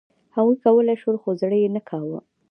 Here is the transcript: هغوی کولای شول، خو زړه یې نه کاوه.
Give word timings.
هغوی 0.35 0.57
کولای 0.63 0.97
شول، 1.01 1.17
خو 1.23 1.29
زړه 1.41 1.57
یې 1.63 1.69
نه 1.75 1.81
کاوه. 1.89 2.19